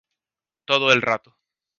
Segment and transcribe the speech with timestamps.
[0.65, 1.37] Todo el rato.